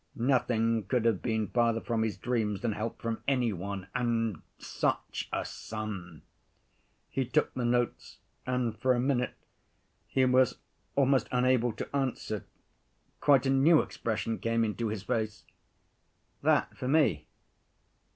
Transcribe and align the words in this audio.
Nothing 0.15 0.85
could 0.85 1.05
have 1.05 1.21
been 1.21 1.49
farther 1.49 1.79
from 1.79 2.01
his 2.01 2.17
dreams 2.17 2.61
than 2.61 2.71
help 2.71 2.99
from 2.99 3.21
any 3.27 3.53
one—and 3.53 4.41
such 4.57 5.29
a 5.31 5.45
sum! 5.45 6.23
He 7.07 7.23
took 7.23 7.53
the 7.53 7.65
notes, 7.65 8.17
and 8.47 8.75
for 8.75 8.95
a 8.95 8.99
minute 8.99 9.35
he 10.07 10.25
was 10.25 10.57
almost 10.95 11.27
unable 11.31 11.71
to 11.73 11.95
answer, 11.95 12.45
quite 13.19 13.45
a 13.45 13.51
new 13.51 13.81
expression 13.83 14.39
came 14.39 14.63
into 14.63 14.87
his 14.87 15.03
face. 15.03 15.43
"That 16.41 16.75
for 16.75 16.87
me? 16.87 17.27